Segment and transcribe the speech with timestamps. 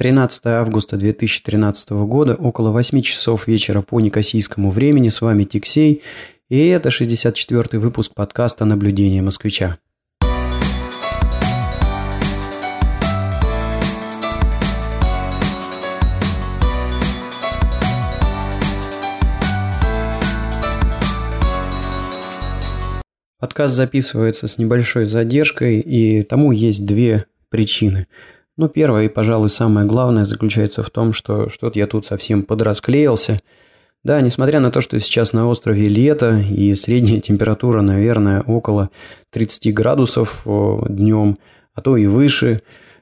[0.00, 5.10] 13 августа 2013 года, около 8 часов вечера по некосийскому времени.
[5.10, 6.00] С вами Тиксей,
[6.48, 9.76] и это 64-й выпуск подкаста «Наблюдение москвича».
[23.38, 28.06] Подкаст записывается с небольшой задержкой, и тому есть две причины–
[28.60, 33.40] ну, первое и, пожалуй, самое главное заключается в том, что что-то я тут совсем подрасклеился.
[34.04, 38.90] Да, несмотря на то, что сейчас на острове лето и средняя температура, наверное, около
[39.30, 41.38] 30 градусов днем,
[41.74, 42.58] а то и выше,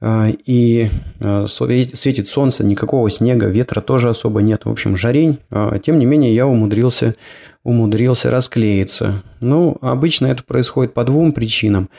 [0.00, 5.38] а, и а, светит солнце, никакого снега, ветра тоже особо нет, в общем, жарень.
[5.82, 7.16] Тем не менее, я умудрился,
[7.64, 9.22] умудрился расклеиться.
[9.40, 11.90] Ну, обычно это происходит по двум причинам.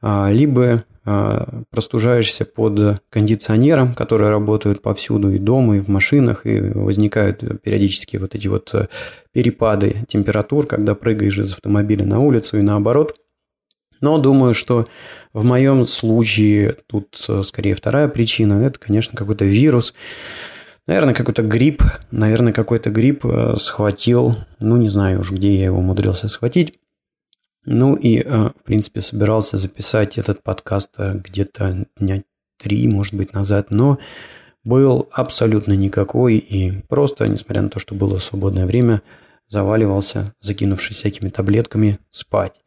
[0.00, 7.62] Либо а, простужаешься под кондиционером, которые работают повсюду и дома, и в машинах, и возникают
[7.62, 8.88] периодически вот эти вот э,
[9.32, 13.16] перепады температур, когда прыгаешь из автомобиля на улицу и наоборот.
[14.00, 14.86] Но думаю, что
[15.32, 18.62] в моем случае тут э, скорее вторая причина.
[18.62, 19.94] Это, конечно, какой-то вирус.
[20.86, 21.82] Наверное, какой-то грипп.
[22.10, 24.36] Наверное, какой-то грипп э, схватил.
[24.58, 26.74] Ну, не знаю уж, где я его умудрился схватить.
[27.66, 32.22] Ну и, э, в принципе, собирался записать этот подкаст э, где-то дня
[32.58, 33.98] три, может быть, назад, но
[34.64, 39.02] был абсолютно никакой и просто, несмотря на то, что было свободное время,
[39.46, 42.60] заваливался, закинувшись всякими таблетками, спать.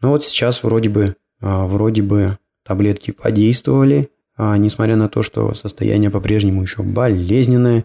[0.00, 6.10] Но вот сейчас вроде бы, э, вроде бы таблетки подействовали, несмотря на то, что состояние
[6.10, 7.84] по-прежнему еще болезненное,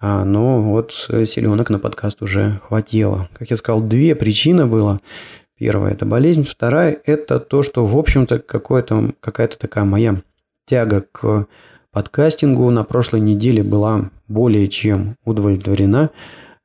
[0.00, 3.28] но вот силенок на подкаст уже хватило.
[3.34, 5.00] Как я сказал, две причины было.
[5.62, 6.42] Первая– это болезнь.
[6.42, 10.16] Вторая– это то, что, в общем-то, какая-то такая моя
[10.66, 11.46] тяга к
[11.92, 16.10] подкастингу на прошлой неделе была более чем удовлетворена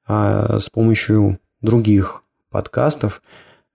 [0.07, 3.21] а, с помощью других подкастов.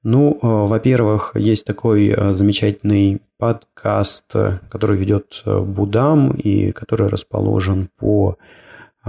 [0.03, 4.35] Ну, а, во-первых, есть такой а, замечательный подкаст,
[4.69, 8.39] который ведет Будам и который расположен по